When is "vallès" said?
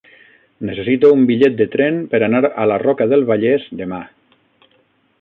3.31-3.71